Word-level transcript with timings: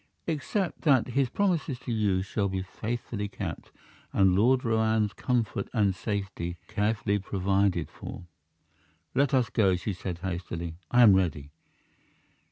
"Except 0.25 0.81
that 0.81 1.09
his 1.09 1.29
promises 1.29 1.77
to 1.81 1.91
you 1.91 2.23
shall 2.23 2.49
be 2.49 2.63
faithfully 2.63 3.27
kept, 3.27 3.71
and 4.11 4.33
Lord 4.35 4.65
Roane's 4.65 5.13
comfort 5.13 5.69
and 5.73 5.93
safety 5.93 6.57
carefully 6.67 7.19
provided 7.19 7.87
for." 7.91 8.25
"Let 9.13 9.31
us 9.31 9.51
go," 9.51 9.75
she 9.75 9.93
said, 9.93 10.17
hastily. 10.17 10.73
"I 10.89 11.03
am 11.03 11.13
ready." 11.13 11.51